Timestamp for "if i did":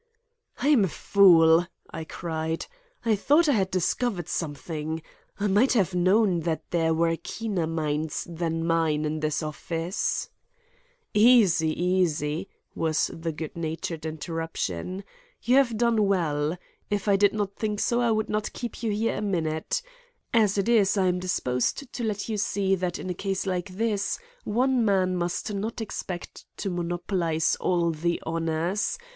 16.89-17.33